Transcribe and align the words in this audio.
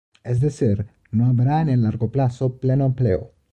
Es 0.23 0.39
decir, 0.41 0.87
no 1.11 1.27
habrá, 1.27 1.61
en 1.61 1.69
el 1.69 1.83
largo 1.83 2.11
plazo, 2.11 2.57
pleno 2.57 2.87
empleo. 2.87 3.35